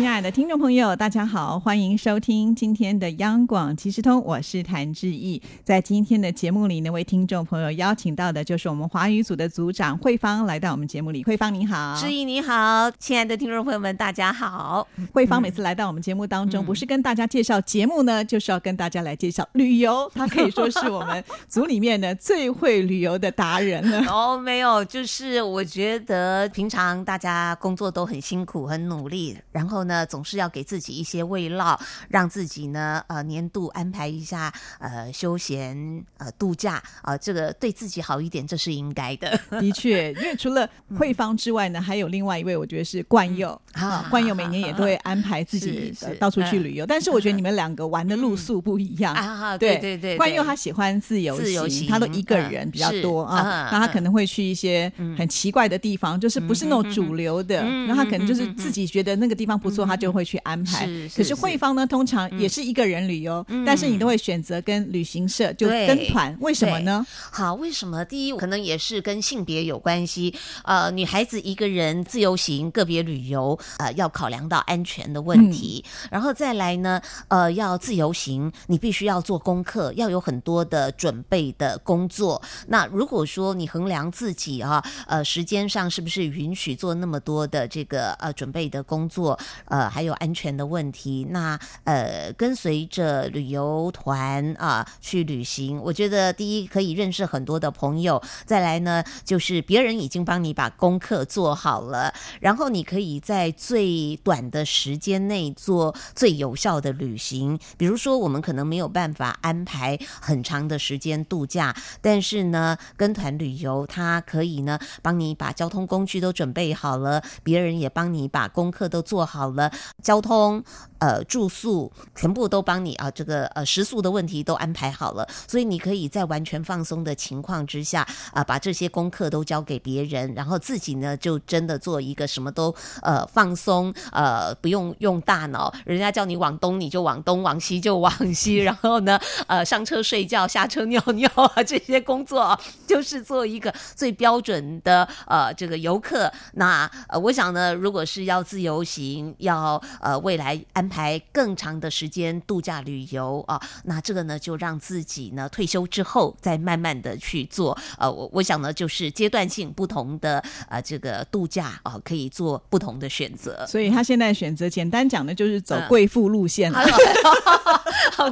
[0.00, 5.42] 亲爱的听众朋友，大家好，欢迎收听今天的央广即时通，我是谭志毅。
[5.62, 11.22] 在今天的节目里呢，为听众朋友邀请到的就是我们华语组的组长慧芳来到我们节目里。
[11.22, 14.88] 慧芳你好，志毅你好，亲爱的听众朋友们，大家好。
[15.12, 20.10] 慧芳每次来到我们节目当中，不是跟大家介绍节目呢，就是要跟大家来介绍旅游。
[20.16, 24.02] 她可以说是我们组里面呢最会旅游的达人了。
[24.10, 30.06] 哦，没有，就是我觉得平常大家工作都很辛苦、很努力，然后呢。
[30.10, 31.78] 总是要给自己一些慰劳，
[32.08, 39.38] 让自己呢，呃，年度安排一下，呃，休闲，呃，度假，啊，这个对自己好一点，这是应该的。
[39.60, 44.06] 的确，因为除了慧芳之外呢，还有另外一位，我觉得是冠佑啊。
[44.10, 49.58] 冠佑每年也都会 安排自己到处去旅游，但是我觉得你们两个玩的路数不一样啊。
[49.58, 59.79] 对对对，冠佑他喜欢自由行，他都一个人比较多啊，那他可能会去一些很奇怪的地方，就是不是那种主流的，那他可能就是自己觉得那个地方不错。
[59.84, 67.06] 他就会去安排，可是慧芳呢，通常也是一个人旅游，但是你都会选择跟旅行社就跟团，为什么呢？
[67.30, 68.04] 好，为什么？
[68.04, 70.34] 第一，可能也是跟性别有关系。
[70.64, 75.84] 呃，女孩子一个人自由行、个别旅游，呃，要考量到安全的问题。
[76.10, 82.40] 然后再来呢，呃，要自由行，你必须要做功课，要有很多的准备的工作。
[82.68, 89.38] 那如果说你衡量自己啊，呃，时间上是不是允许做那么多的这个呃准备的工作？
[89.66, 91.26] 呃，还有安全的问题。
[91.30, 98.22] 那呃，跟随着旅游团啊去旅行，我觉得第一可以认识很多的朋友。
[98.46, 107.58] 再来呢，就是别人已经帮你把功课做好了，然后你可以在最短的时间内做最有效的旅行。
[107.76, 119.49] 比如说，我们可能没有办法安排很长的时间度假，但是呢，跟团旅游，它可以呢帮你把交通工具都准备好了，别人也帮你把功课都做好。
[119.52, 119.70] 了
[120.02, 120.62] 交通。
[121.00, 146.30] 呃，住宿全部都帮你啊，这个呃食宿的问题都安排好了，所以你可以在完全放松的情况之下啊，把这些功课都交给别人，然后自己呢就真的做一个什么都呃放松呃不用用大脑，人家叫你往东你就往东，往西就往西，然后呢呃上车睡觉，下车尿尿啊 这些工作就是做一个最标准的呃这个游客。
[146.52, 150.90] 那呃我想呢，如果是要自由行，要呃未来安。
[150.90, 157.78] 排更长的时间度假旅游啊，那这个呢就让自己呢退休之后再慢慢的去做。
[157.96, 163.64] 呃，我我想呢就是阶段性不同的呃这个度假啊，可以做不同的选择。
[163.68, 166.84] 所以他现在选择简单讲的就是走贵妇路线了。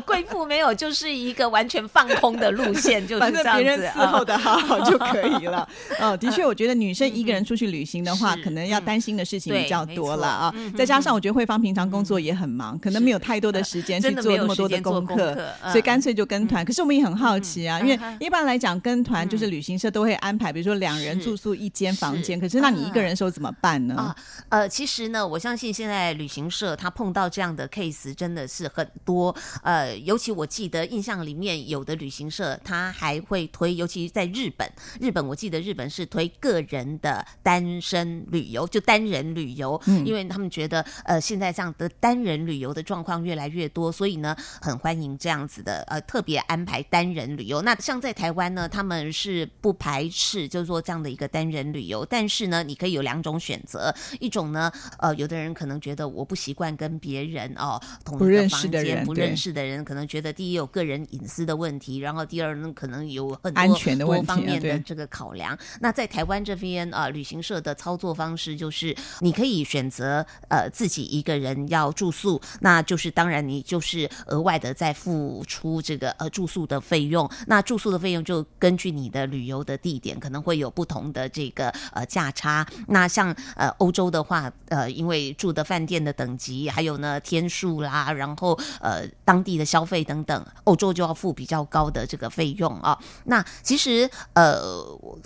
[0.04, 5.66] 贵妇没有，就是一个完全放空的路线，就是 这样子，别人伺候的好好就可以了。
[6.00, 10.54] 哦，的确，我觉得女生一个人出去旅行的话，可能要担心的事情比较多了啊。
[10.76, 12.48] 再加上我觉得慧芳平常工作也很。
[12.48, 16.64] 忙，可能没有太多的时间去做那么多的功课，所以干脆就跟团。
[16.64, 22.41] 可是我们也很好奇啊，因为一般来讲跟团就是旅行社都会安排，比如说两人住宿一间房间。
[22.41, 23.94] 可是那你一个人的时候怎么办呢？
[23.94, 24.16] 啊，
[24.48, 29.34] 呃，其实呢，我相信现在旅行社他碰到这样的 case 真的是很多。
[29.62, 34.69] 呃，尤其我记得印象里面有的旅行社他还会推，尤其在日本，
[35.00, 42.38] 日本我记得日本是推个人的单身旅游，就单人旅游，因为他们觉得呃现在这样的单人。
[42.49, 47.60] 旅游的状况越来越多，所以呢，很欢迎这样子的呃特别安排单人旅游。
[47.62, 65.59] 那像在台湾呢，他们是不排斥就是说这样的一个单人旅游，但是呢，你可以有两种选择，一种呢，呃，有的人可能觉得我不习惯跟别人哦同一个房间，不认识的人可能觉得第一有个人隐私的问题，然后第二呢可能有很多安全的多方面的这个考量。
[65.81, 72.40] 那在台湾这边啊，旅行社的操作方式就是你可以选择呃自己一个人要住宿。
[72.60, 77.28] 那就是当然，你就是额外的再付出这个呃住宿的费用。
[77.48, 82.64] 那住宿的费用就根据你的旅游的地点可能会有不同的这个呃价差。
[82.86, 92.96] 那像呃欧洲的话，呃因为住的饭店的等级，还有呢天数啦，然后呃当地的消费等等，欧洲就要付比较高的这个费用啊。
[93.24, 94.56] 那其实呃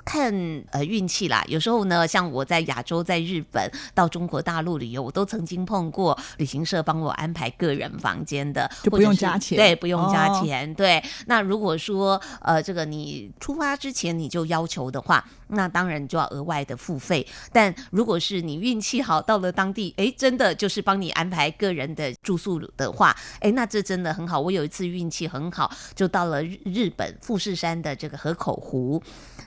[0.03, 0.33] 看
[0.71, 10.73] 呃运气啦，有时候呢像我在亚洲，在日本到中国大陆旅游，我都曾曾经碰过旅行社帮我安排个人房间的，就不用加钱，对，不用加钱。
[10.75, 17.27] 对，那如果说呃，这个你出发之前你就要求的话，那当然就要额外的付费。
[17.53, 24.39] 但如果是你运气好，到了当地，哎，真的就是帮你安排个人的住宿的话，哎，那这真的很好。
[24.39, 29.03] 我有一次运气很好，就到了日本富士山的这个河口湖。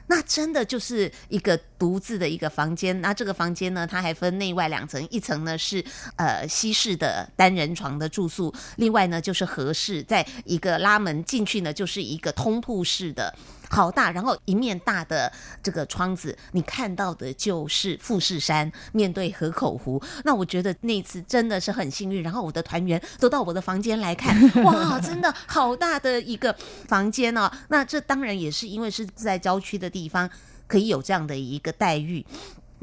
[0.07, 5.83] 那真的就是一个独自的一个房间，那这个房间呢，它还分内外两层，一层呢是
[6.15, 13.35] 呃西式的单人床的住宿，另外呢就是合适，在一个拉门进去呢就是一个通铺式的。
[13.75, 15.29] 好大，然后一面大的
[15.61, 20.01] 这个窗子，你看到的就是富士山，面对河口湖。
[20.23, 24.33] 那我觉得那次真的是很幸运，然后我的团员都到我的房间来看，
[24.63, 26.55] 哇，真的好大的一个
[26.87, 27.51] 房间哦。
[27.67, 30.29] 那这当然也是因为是在郊区的地方，
[30.67, 32.25] 可以有这样的一个待遇。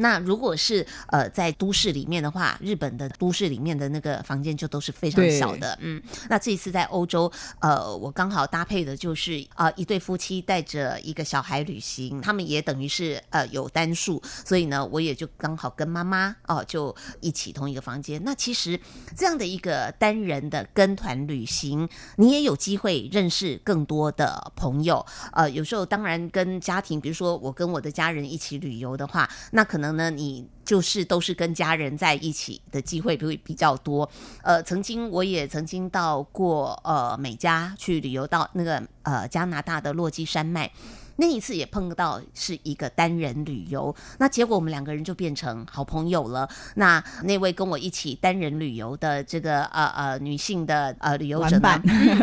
[0.02, 6.02] 那如果是呃在都市里面的话，日本的都市里面的那个房间就都是非常小的，嗯。
[6.28, 18.20] 那这一次在欧洲，呃，我刚好搭配的就是呃一对夫妻带着一个小孩旅行，他们也等于是呃有单数，所以呢，我也就刚好跟妈妈哦就一起同一个房间。
[18.25, 18.78] 那其实
[19.16, 25.06] 这样的一个单人的跟团旅行，你也有机会认识更多的朋友。
[25.32, 29.91] 呃，有时候当然跟家庭，比如说我跟我的家人一起旅游的话，那可能。
[29.92, 34.08] 可能呢，你就是都是跟家人在一起的机会会比较多。
[34.42, 40.70] 呃，曾经我也曾经到过呃美加去旅游，到那个呃加拿大的落基山脉，
[41.16, 46.48] 那一次也碰到是一个单人旅游，那结果我们两个人就变成好朋友了。
[46.76, 51.82] 那那位跟我一起单人旅游的这个呃呃女性的呃旅游者呢，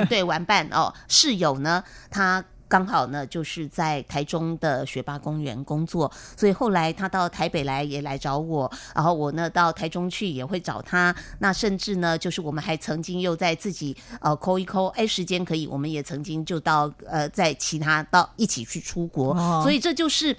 [0.10, 2.44] 对玩伴哦室友呢，她。
[2.70, 11.14] 刚好呢，就是在台中的学霸公园工作，所以后来他到台北来也来找我，然后我呢到台中去也会找他。
[11.40, 19.34] 那甚至呢，就是我们还曾经又在自己呃抠一抠，哎，时间可以，我们也曾经就到呃在其他到一起去出国，
[19.64, 20.36] 所以这就是。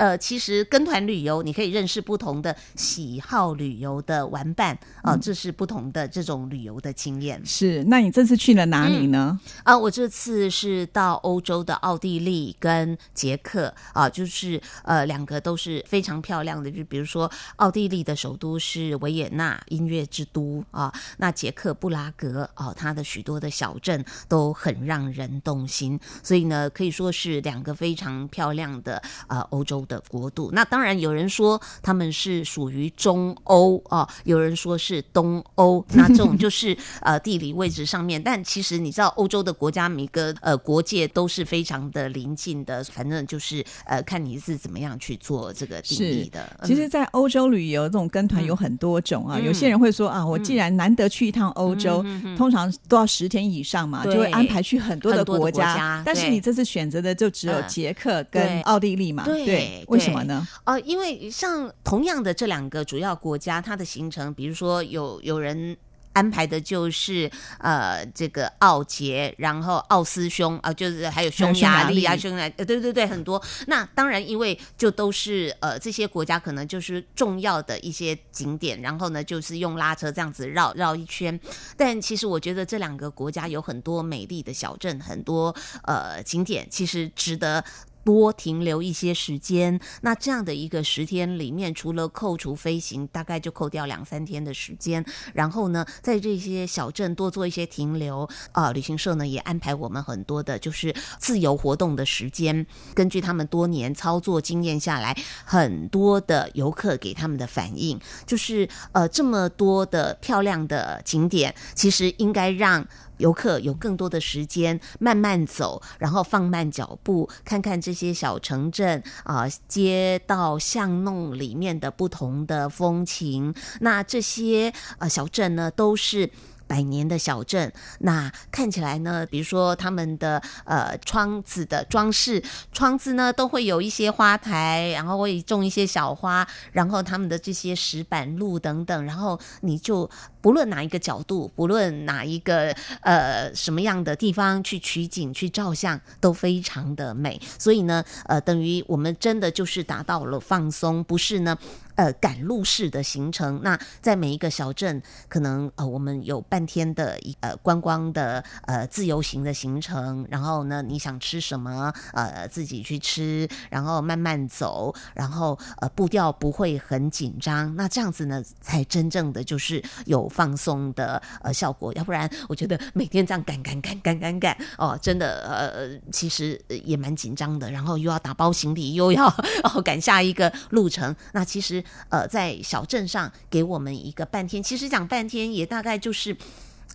[0.00, 7.38] 呃，其实跟团旅游，你可以认识不同的喜好旅游的玩伴啊，这是不同的这种旅游的经验。
[7.44, 9.38] 是，那你这次去了哪里呢？
[9.62, 29.86] 啊，我这次是到欧洲的奥地利跟捷克啊，就是呃两个都是非常漂亮的，就比如说奥地利的首都是维也纳，音乐之都啊，那捷克布拉格啊，它的许多的小镇都很让人动心，所以呢，可以说是两个非常漂亮的呃欧洲。
[29.90, 46.56] 的国度，那当然有人说他们是属于中欧啊，有人说是东欧，那这种就是呃地理位置上面，但其实你知道欧洲的国家每个呃国界都是非常的临近的，反正就是呃看你是怎么样去做这个定义的。
[46.62, 52.04] 其实，在欧洲旅游这种跟团有很多种啊，有些人会说啊，我既然难得去一趟欧洲，
[52.36, 59.79] 通常都要十天以上嘛，就会安排去很多的国家，但是你这次选择的就只有捷克跟奥地利嘛，对。
[59.88, 60.46] 为什么呢？
[60.64, 65.76] 呃，因为像同样的这两个主要国家，它的行程，比如说有有人。
[66.12, 67.30] 安排的就是
[67.60, 73.40] 呃这个奥捷，然后奥斯匈啊，就是还有匈牙利啊，匈牙呃对对对很多。
[73.68, 81.38] 那当然，因为就都是呃这些国家可能就是重要的一些景点，然后呢就是用拉车这样子绕绕一圈。
[81.76, 85.54] 但其实我觉得这两个国家有很多美丽的小镇，很多
[85.84, 87.64] 呃景点，其实值得。
[88.04, 95.04] 多停留一些时间，那这样的一个十天里面，除了扣除飞行，大概就扣掉两三天的时间。
[95.34, 98.28] 然后呢，在这些小镇多做一些停留。
[98.52, 102.66] 啊，旅行社呢也安排我们很多的，就是自由活动的时间。
[102.94, 112.86] 根据他们多年操作经验下来，很多的游客给他们的反应，就是呃这么多的漂亮的景点，其实应该让。
[113.20, 123.54] 游客有更多的时间慢慢走，然后放慢脚步，看看这些小城镇啊、街道巷弄里面的不同的风情。
[123.80, 126.30] 那这些呃小镇呢，都是。
[126.70, 140.08] 百年的小镇，那看起来呢，比如说他们的呃窗子的装饰，窗子呢都会有一些花台，然后会种一些小花，然后他们的这些石板路等等，然后你就
[140.40, 147.40] 不论哪一个角度，不论哪一个呃什么样的地方去取景、去照相，都非常的美。
[147.58, 151.56] 所以呢，呃，等于我们真的就是达到了放松，不是呢。
[151.96, 179.26] 呃，赶路式的行程，那在每一个小镇，可能呃，我们有半天的一呃观光的呃自由行的行程，然后呢，你想吃什么，呃，自己去吃，然后慢慢走，然后呃步调不会很紧张，那这样子呢，才真正的就是有放松的呃效果，要不然我觉得每天这样赶赶赶赶赶赶哦，真的呃其实也蛮紧张的，然后又要打包行李，又要
[179.64, 181.84] 哦赶下一个路程，那其实。
[182.08, 186.36] 呃，在小镇上给我们一个半天，其实讲半天也大概就是。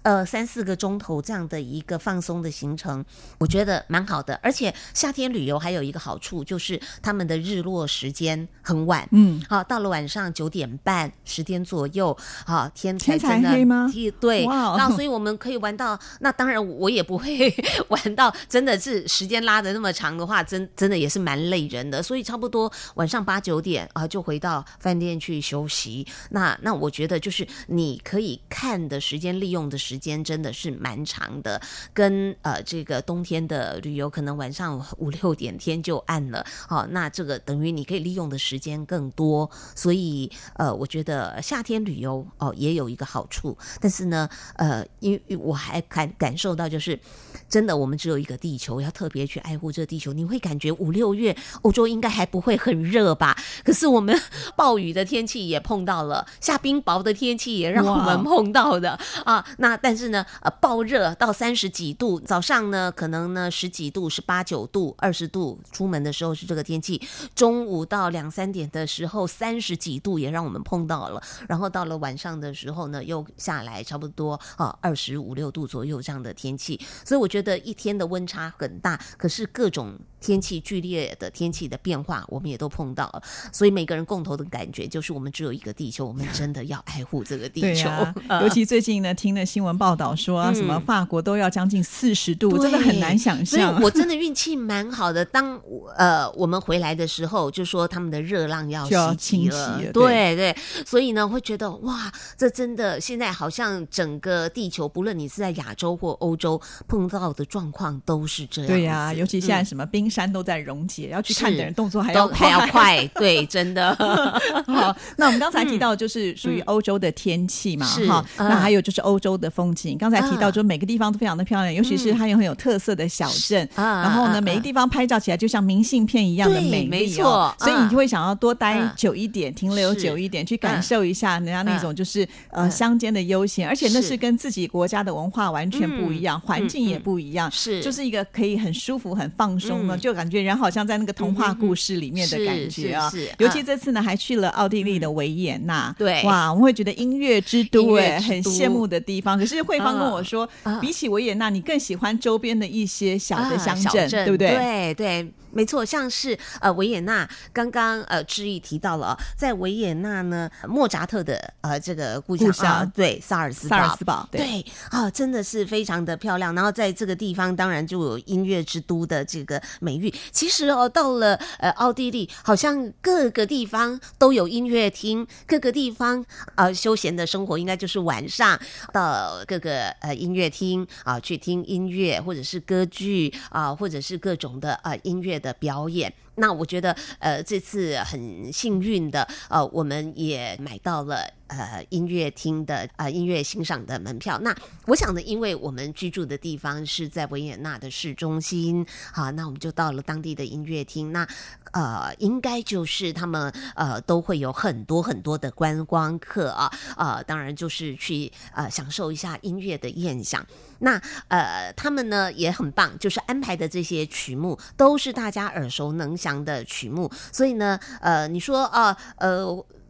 [0.06, 3.04] 呃，三四个钟头这样的一个放松的行程，
[3.40, 4.40] 我觉得蛮好的。
[4.44, 9.08] 而且夏天旅游还有一个好处，就是他们的日落时间很晚。
[9.12, 13.92] 嗯，好，到了晚上九点半、十点左右，好天才真的黑吗？
[14.20, 16.00] 对，那所以我们可以玩到。
[16.20, 17.52] 那当然，我也不会
[17.90, 22.04] 玩到真的是时间拉的那么长的话，真真的也是蛮累人的。
[22.04, 26.06] 所以差不多晚上八九点啊，就回到饭店去休息。
[26.30, 29.95] 那那我觉得就是你可以看的时间利用的时。
[29.96, 31.62] 时间真的是蛮长的，
[31.94, 47.00] 跟呃这个冬天的旅游，可能晚上五六点天就暗了，好，那这个等于你可以利用的时间更多，所以呃，我觉得夏天旅游哦也有一个好处，但是呢，呃，因为我还感感受到就是。
[47.48, 50.12] 真的，我们只有一个地球，要特别去爱护这个地球。
[50.12, 53.38] 你会感觉五六月欧洲应该还不会很热吧？
[53.64, 54.20] 可是我们
[54.58, 59.46] 暴雨的天气也碰到了，下冰雹的天气也让我们碰到的啊。
[59.60, 67.00] 那但是呢，呃，暴热到三十几度，早上呢可能呢十几度，是八九度、二十度，出门的时候是这个天气。
[67.36, 71.22] 中午到两三点的时候，三十几度也让我们碰到了。
[71.48, 76.82] 然后到了晚上的时候呢，又下来差不多啊二十五六度左右这样的天气。
[77.06, 83.22] 所以我觉得一天的温差很大，可是各种天气剧烈的天气的变化，我们也都碰到了。
[83.52, 87.90] 所以每个人共同的感觉就是，我们只有一个地球，我们真的要爱护这个地球。
[88.42, 93.80] 尤其最近呢，听了新闻报道说，什么法国都要将近四十度，真的很难想象。
[93.82, 95.62] 我真的运气蛮好的，当
[95.98, 99.80] 呃我们回来的时候，就说他们的热浪要袭击了。
[99.94, 100.56] 对对，
[100.86, 107.26] 所以呢会觉得哇，这真的现在好像整个地球，不论你是在亚洲或欧洲碰到。
[107.36, 113.94] 的状况都是这样，对呀，尤其现在什么冰山都在溶解，要去看的人动作还要还要快，对，真的。
[114.66, 119.98] 好，那我们刚才提到就是属于欧洲的天气嘛，哈，那还有就是欧洲的风景。
[119.98, 127.54] 刚才提到，就每个地方都非常的漂亮，尤其是它有很有特色的小镇，然后呢，每个地方拍照起来就像明信片一样的美丽，没错。
[127.60, 137.26] 所以你就会想要多待久一点，停留久一点，去感受一下人家那种就是呃乡间的悠闲，而且那是跟自己国家的文化完全不一样，环境也不一。
[137.26, 143.12] 一样是，就是一个可以很舒服、很放松的，就感觉人好像在那个童话故事里面的感觉啊。
[143.40, 149.36] 尤其这次呢，还去了奥地利的维也纳，对，哇，我们会觉得音乐之都哎，很羡慕的地方。
[149.36, 150.48] 可是慧芳跟我说，
[150.80, 154.50] 比起维也纳，你更喜欢周边的一些小的乡镇，对不对？
[154.56, 155.28] 对对。
[155.56, 166.54] 没错，像是呃维也纳，刚刚呃志毅提到了，在维也纳呢，莫扎特的呃这个故乡，对萨尔斯萨尔斯堡，对啊，真的是非常的漂亮。
[166.54, 170.14] 然后在这个地方，当然就有音乐之都的这个美誉。
[170.30, 176.24] 其实哦，到了呃奥地利，好像各个地方都有音乐厅，各个地方
[176.56, 178.60] 呃休闲的生活应该就是晚上
[178.92, 185.42] 到各个呃音乐厅啊去听音乐，或者是歌剧啊，或者是各种的呃音乐。
[185.46, 194.40] 的表演，那我觉得，呃，这次很幸运的，呃，我们也买到了呃音乐厅的呃音乐欣赏的门票。
[194.40, 194.56] 那
[194.88, 201.12] 我想呢，因为我们居住的地方是在维也纳的市中心，好，那我们就到了当地的音乐厅。
[201.12, 201.28] 那
[201.72, 210.46] 呃，应该就是他们呃都会有很多很多的观光客啊，呃，当然就是去呃享受一下音乐的宴享。
[210.80, 219.46] 那呃，他们呢也很棒，就是安排的这些曲目都是大家耳熟能详的曲目，所以呢，呃，你说啊，呃，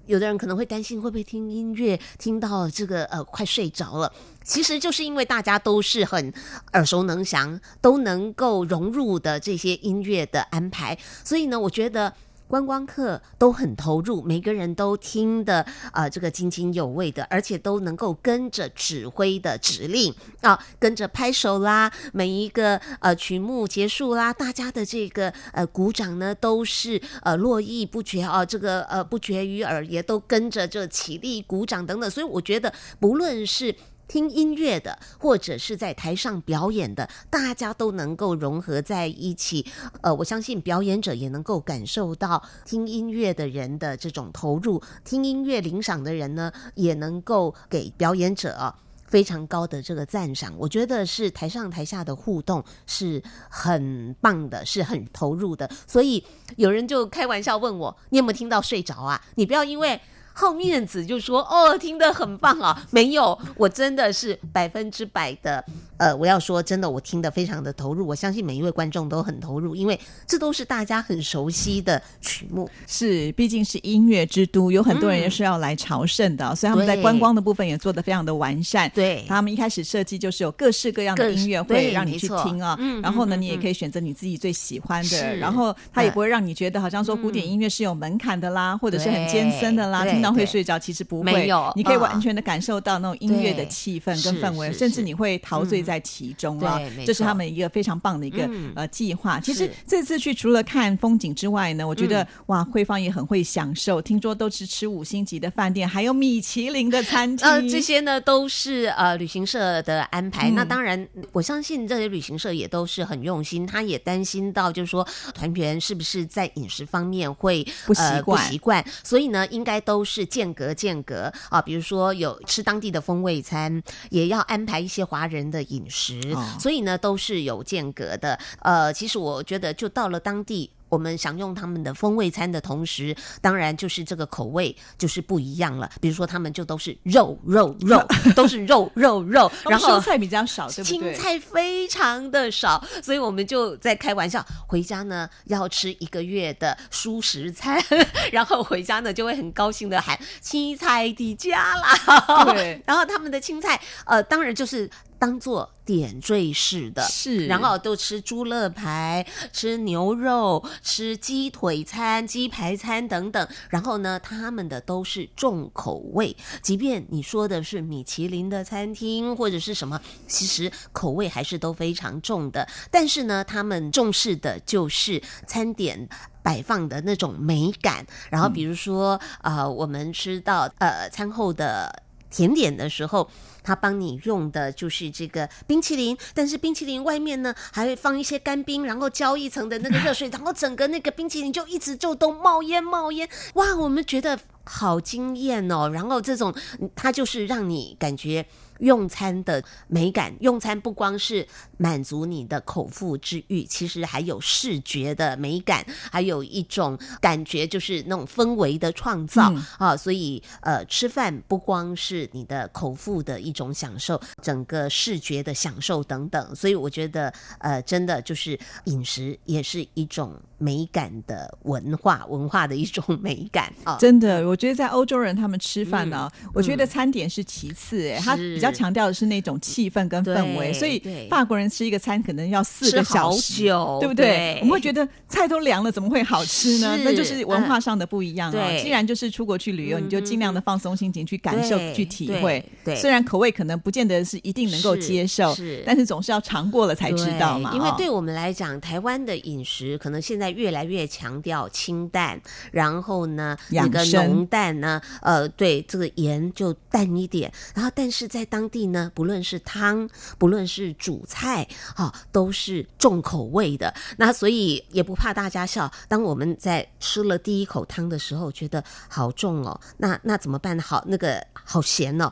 [0.07, 4.11] 有的人可能会担心会不会听音乐听到这个呃快睡着了，
[4.43, 6.33] 其实就是因为大家都是很
[6.73, 12.13] 耳熟能详，都能够融入的这些音乐的安排，所以呢，我觉得。
[12.47, 33.75] 观光客都很投入，每个人都听得啊这个津津有味的，而且都能够跟着指挥的指令啊，跟着拍手啦，每一个呃曲目结束啦，大家的这个呃鼓掌呢都是呃络绎不绝啊，这个呃不绝于耳，也都跟着这起立鼓掌等等，所以我觉得不论是。
[34.07, 39.65] 听音乐的，或者是在台上表演的，大家都能够融合在一起。
[40.01, 48.73] 呃，我相信表演者也能够感受到听音乐的人的这种投入，听音乐领赏的人呢，也能够给表演者
[49.07, 50.53] 非常高的这个赞赏。
[50.57, 55.69] 我觉得是台上台下的互动是很棒的，是很投入的。
[55.87, 56.23] 所以
[56.57, 59.99] 有人就开玩笑问我：“你有没有听到睡着啊？”你不要因为。
[60.37, 62.83] 好面子就说哦，听得很棒啊！
[62.91, 65.63] 没有，我真的是百分之百的。
[65.97, 68.05] 呃，我要说真的，我听得非常的投入。
[68.05, 72.69] 我相信每一位观众都很投入，因为这都是大家很熟悉的曲目。
[72.85, 78.91] 是，毕竟是音乐之都，有很多人也是要来朝圣的，所以他们在观光的部分也做得非常的完善。
[78.93, 82.77] 对，他们一开始设计就是有各式各样的音乐会让你去听啊。
[82.79, 83.01] 嗯。
[83.01, 85.35] 然后呢，你也可以选择你自己最喜欢的。
[85.37, 90.35] 然后他也不会让你觉得好像说古典音乐是有门槛的啦，或者是很艰深的啦，听到。
[90.35, 96.81] 会睡着，其实不会，你可以完全的感受到那种音乐的气氛跟氛围，甚至你会陶醉在其中啊！
[97.05, 99.39] 这是他们一个非常棒的一个呃计划。
[99.39, 104.01] 其实这次去除了看风景之外呢，我觉得哇，慧芳也很会享受。
[104.01, 107.47] 听说都是吃五星级的饭店，还有米其林的餐厅。
[107.47, 110.49] 呃，这些呢都是呃旅行社的安排。
[110.49, 118.83] 那当然，我相信这些旅行社也都是很用心，他也担心到就是说团员是不是在饮食方面会不习惯，不习惯。
[119.03, 120.15] 所以呢，应该都是。
[120.15, 126.21] 是间隔间隔啊，比如说有吃当地的风味餐，也要安排一些华人的饮食，
[126.59, 128.39] 所以呢都是有间隔的。
[128.61, 130.71] 呃，其实我觉得就到了当地。
[130.87, 135.89] 我们享用他们的风味餐的同时，当然就是这个口味就是不一样了。
[135.99, 137.99] 比如说，他们就都是肉肉肉，
[138.35, 141.13] 都是肉肉肉，然后蔬菜比较少，对不对？
[141.13, 147.83] 青菜非常的少，所以我们就在开玩笑，回家呢要吃一个月的蔬食餐，
[148.31, 152.45] 然后回家呢就会很高兴的喊青菜的家啦。
[152.53, 154.89] 对， 然后他们的青菜，呃，当然就是。
[155.25, 163.47] 当做点缀式的，是，然后都吃猪肋排、吃牛肉、吃鸡腿餐、鸡排餐等等。
[163.69, 172.67] 然后呢，他们的都是重口味，即便你说的是米其林的餐厅或者是什么，其实口味还是都非常重的。
[172.91, 176.07] 但是呢，他们重视的就是餐点
[176.43, 178.05] 摆放的那种美感。
[178.29, 182.03] 然后比如说，呃，我们吃到呃餐后的
[182.35, 183.29] 甜点的时候。
[183.67, 195.89] 他帮你用的就是这个冰淇淋，但是冰淇淋外面呢还会放一些干冰，然后浇一层的那个热水， 然后整个那个冰淇淋就一直就都冒烟冒烟，哇，我们觉得好惊艳哦。
[195.89, 196.53] 然后这种
[196.95, 198.45] 它就是让你感觉。
[198.79, 209.95] 用餐的美感，用餐不光是满足你的口腹之欲，其实还有视觉的美感，还有一种感觉，就是那种氛围的创造啊。
[209.95, 216.55] 所以，呃，吃饭不光是你的口腹的一种享受，整个视觉的享受等等。
[216.55, 223.97] 所以，我觉得，呃，真的就是饮食也是一种美感的文化，文化的一种美感啊。
[223.99, 228.64] 真的，我觉得在欧洲人他们吃饭呢，我觉得餐点是其次，哎，他比较。
[228.65, 233.63] 要强调的是那种气氛跟氛围，所以法国人吃一个餐可能要四个小时，
[233.99, 234.57] 对不对？
[234.61, 236.97] 我们会觉得菜都凉了，怎么会好吃呢？
[237.03, 238.77] 那就是文化上的不一样啊。
[238.81, 242.63] 既然就是出国去旅游，你就尽量的放松心情，去感受、去体会。
[242.83, 247.71] 对，虽然口味可能不见得是一定能够接受，但是总是要尝过了才知道嘛。
[247.73, 252.39] 因为对我们来讲，台湾的饮食可能现在越来越强调清淡，
[252.71, 263.93] 然后呢，那个浓淡呢，呃，对这个盐就淡一点，然后但是在当地呢，不论是汤，不论是主菜，哈，都是重口味的。
[264.15, 265.91] 那所以也不怕大家笑。
[266.07, 269.77] 当我们在吃了第一口汤的时候，觉得好重哦。
[269.97, 270.79] 那那怎么办？
[270.79, 272.31] 好，那个好咸哦。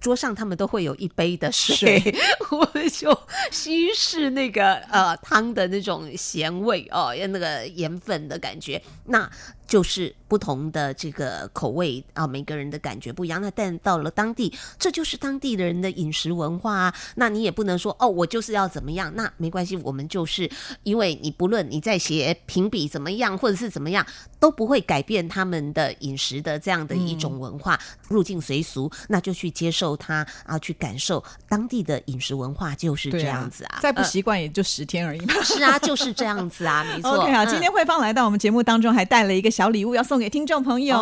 [0.00, 2.02] 桌上他们都会有一杯的水，
[2.50, 3.16] 我们就
[3.50, 8.80] 稀释那个呃汤的那种咸味哦，那个盐粉的感觉。
[9.04, 9.30] 那
[9.66, 13.42] 就是不同的这个口味啊，每个人的感觉不一样。
[13.42, 16.94] 那但到了当地，这就是当地的人的饮食文化啊。
[17.16, 19.12] 那你也不能说哦，我就是要怎么样？
[19.16, 20.48] 那没关系，我们就是
[20.84, 24.06] 因为你不论你在写评比怎么样，或者是怎么样，
[24.38, 27.76] 都不会改变他们的饮食的这样的一种文化，
[28.08, 33.78] 入境随俗，那就去接受它啊，去感受当地的饮食文化就是这样子啊。
[33.80, 35.34] 再不习惯也就十天而已嘛。
[35.42, 37.10] 是啊，就是这样子啊，没错。
[37.22, 40.96] OK 啊，今天慧芳来到我们节目当中，还带了一个小礼物要送给听众朋友，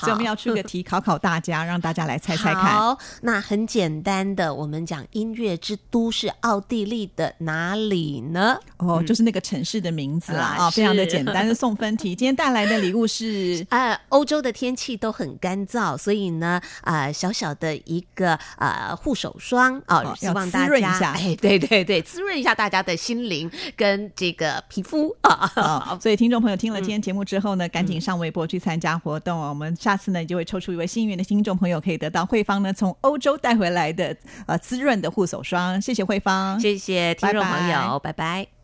[0.00, 2.64] 所以我们要出个题考考大家，让大家来猜猜看。
[2.64, 8.58] 好，那很简单的，我们讲音乐之都是奥地利的哪里呢？
[8.78, 12.14] 哦，就是那个城市的名字啦啊，非常的简单的 送分题。
[12.14, 25.98] 今天带来的礼物是，呃，欧洲的天气都很干燥，所以呢，啊，小小的一个呃护手霜啊，希望大家哎，对对对，滋润一下大家的心灵跟这个皮肤啊。
[26.00, 29.48] 所以听众朋友听了今天节目之后呢，赶紧上微博去参加活动哦。
[29.48, 35.80] 我们下次呢就会抽出一位幸运的听众朋友，可以得到慧芳呢从欧洲带回来的呃滋润的护手霜。
[35.80, 38.57] 谢谢慧芳，谢谢听众朋友，拜拜。